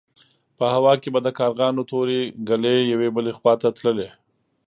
[0.57, 2.19] په هوا کې به د کارغانو تورې
[2.49, 4.09] ګلې يوې بلې خوا ته تللې.